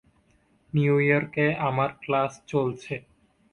New 0.73 0.95
ইয়র্কে 1.01 1.45
আমার 1.67 1.89
class 2.01 2.31
চলছে। 2.47 2.93